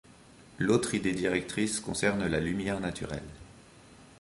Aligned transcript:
L’autre 0.57 0.95
idée 0.95 1.11
directrice 1.11 1.79
concerne 1.79 2.25
la 2.25 2.39
lumière 2.39 2.79
naturelle. 2.79 3.29